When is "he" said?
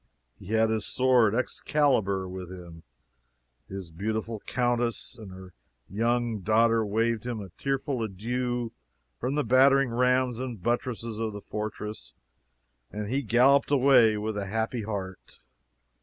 0.39-0.47, 13.11-13.21